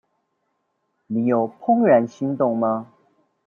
[1.05, 2.87] 你有怦然心動嗎？